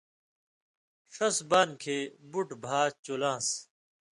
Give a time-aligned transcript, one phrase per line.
[1.13, 3.47] ݜس بانیۡ کھیں بُٹ بھاں چُلان٘س۔